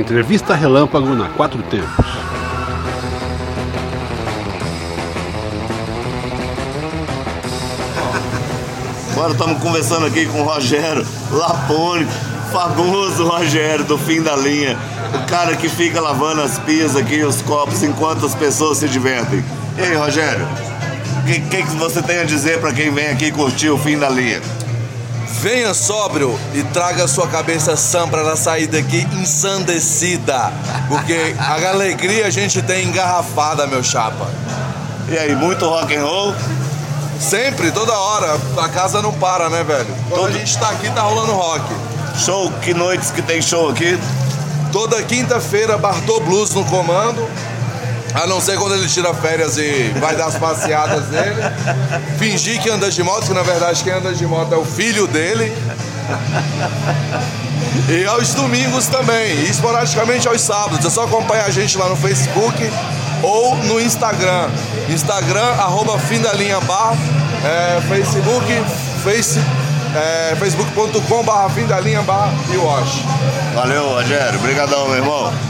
[0.00, 2.06] Entrevista Relâmpago na Quatro Tempos.
[9.12, 12.06] Agora estamos conversando aqui com o Rogério Lapone,
[12.50, 14.78] famoso Rogério do fim da linha.
[15.14, 19.44] O cara que fica lavando as pias aqui, os copos, enquanto as pessoas se divertem.
[19.76, 20.48] E aí, Rogério?
[21.18, 23.98] O que, que, que você tem a dizer para quem vem aqui curtir o fim
[23.98, 24.40] da linha?
[25.38, 30.52] Venha sóbrio e traga sua cabeça sã para sair daqui ensandecida.
[30.88, 34.28] Porque a alegria a gente tem engarrafada, meu chapa.
[35.08, 36.34] E aí, muito rock and roll?
[37.18, 38.38] Sempre, toda hora.
[38.58, 39.94] A casa não para, né, velho?
[40.08, 41.64] Quando a gente tá aqui, tá rolando rock.
[42.18, 43.98] Show, que noites que tem show aqui?
[44.72, 47.26] Toda quinta-feira, Bartô Blues no comando.
[48.14, 51.40] A não ser quando ele tira férias e vai dar as passeadas dele.
[52.18, 55.06] Fingir que anda de moto, que na verdade quem anda de moto é o filho
[55.06, 55.52] dele.
[57.88, 60.84] E aos domingos também, e esporadicamente aos sábados.
[60.84, 62.70] É só acompanhar a gente lá no Facebook
[63.22, 64.48] ou no Instagram.
[64.88, 66.94] Instagram, arroba fim da linha bar,
[67.44, 68.46] é, Facebook,
[69.04, 69.38] face,
[69.94, 72.56] é, facebook.com barra fim da linha bar e.
[73.54, 74.38] Valeu, Rogério.
[74.38, 75.49] Obrigadão, meu irmão.